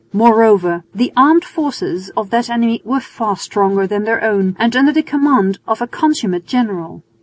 Moreover 0.13 0.83
the 0.95 1.13
armed 1.15 1.45
forces 1.45 2.09
of 2.17 2.31
that 2.31 2.49
enemy 2.49 2.81
were 2.83 2.99
far 3.01 3.37
stronger 3.37 3.85
than 3.85 4.03
their 4.03 4.23
own 4.23 4.55
and 4.57 4.75
under 4.75 4.91
the 4.91 5.03
command 5.03 5.59
of 5.67 5.79
a 5.79 5.85
consummate 5.85 6.47
general. 6.47 7.03